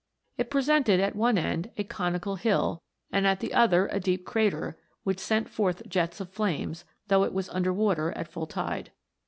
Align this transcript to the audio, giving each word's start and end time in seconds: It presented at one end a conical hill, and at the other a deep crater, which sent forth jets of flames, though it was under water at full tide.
It 0.35 0.49
presented 0.49 0.99
at 0.99 1.15
one 1.15 1.37
end 1.37 1.69
a 1.77 1.83
conical 1.83 2.35
hill, 2.35 2.81
and 3.11 3.27
at 3.27 3.39
the 3.39 3.53
other 3.53 3.85
a 3.91 3.99
deep 3.99 4.25
crater, 4.25 4.75
which 5.03 5.19
sent 5.19 5.47
forth 5.47 5.87
jets 5.87 6.19
of 6.19 6.31
flames, 6.31 6.85
though 7.09 7.21
it 7.23 7.33
was 7.33 7.49
under 7.49 7.71
water 7.71 8.11
at 8.13 8.27
full 8.27 8.47
tide. 8.47 8.89